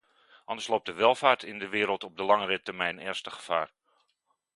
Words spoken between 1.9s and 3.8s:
op de langere termijn ernstig gevaar.